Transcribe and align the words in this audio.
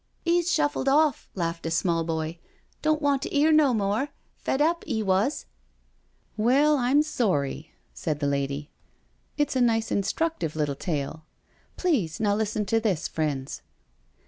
•.•""'E's 0.33 0.51
shuffled 0.51 0.89
of!," 0.89 1.29
laughed 1.35 1.63
a 1.67 1.69
small 1.69 2.03
boy; 2.03 2.39
"don't 2.81 3.03
want 3.03 3.21
to 3.21 3.37
'ear 3.37 3.51
no 3.51 3.71
more— 3.71 4.09
fed 4.43 4.59
up, 4.59 4.83
'e 4.87 5.03
wasl"" 5.03 5.45
Well, 6.49 6.77
I'm 6.79 7.03
sorry," 7.03 7.73
said 7.93 8.19
the 8.19 8.25
lady;" 8.25 8.71
it's 9.37 9.55
a 9.55 9.61
nice, 9.61 9.91
in 9.91 10.01
structive 10.01 10.55
little 10.55 10.73
tale. 10.73 11.25
Please 11.77 12.19
now 12.19 12.35
listen 12.35 12.65
to 12.65 12.79
this, 12.79 13.07
friends. 13.07 13.61